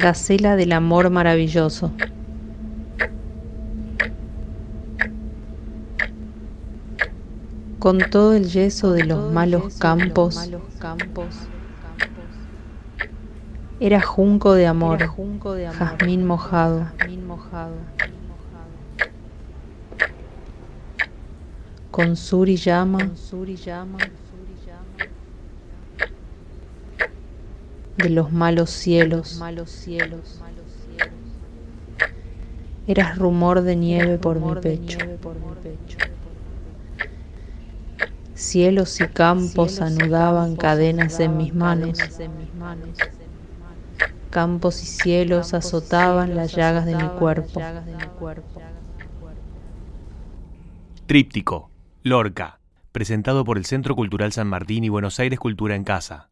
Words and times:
Gacela 0.00 0.54
del 0.54 0.70
amor 0.70 1.10
maravilloso. 1.10 1.98
Con 7.80 8.04
todo 8.04 8.34
el 8.34 8.48
yeso 8.48 8.92
de 8.92 9.02
los 9.02 9.24
malos 9.32 9.74
campos, 9.78 10.52
era 13.80 14.00
junco 14.00 14.54
de 14.54 14.66
amor, 14.68 15.16
jazmín 15.66 16.24
mojado. 16.24 16.94
Con 21.90 22.16
sur 22.16 22.48
y 22.48 22.56
llama, 22.56 23.18
de 27.98 28.10
los 28.10 28.32
malos 28.32 28.70
cielos. 28.70 29.42
Eras 32.86 33.18
rumor 33.18 33.62
de 33.62 33.76
nieve 33.76 34.18
por 34.18 34.40
mi 34.40 34.60
pecho. 34.60 34.98
Cielos 38.34 39.00
y 39.00 39.06
campos 39.08 39.80
anudaban 39.80 40.56
cadenas 40.56 41.18
en 41.18 41.36
mis 41.36 41.54
manos. 41.54 41.98
Campos 44.30 44.82
y 44.82 44.86
cielos 44.86 45.54
azotaban 45.54 46.36
las 46.36 46.54
llagas 46.54 46.86
de 46.86 46.94
mi 46.94 47.08
cuerpo. 47.18 47.60
Tríptico, 51.06 51.70
Lorca, 52.02 52.60
presentado 52.92 53.44
por 53.44 53.58
el 53.58 53.64
Centro 53.64 53.96
Cultural 53.96 54.32
San 54.32 54.46
Martín 54.46 54.84
y 54.84 54.88
Buenos 54.88 55.18
Aires 55.18 55.38
Cultura 55.38 55.74
en 55.74 55.84
Casa. 55.84 56.30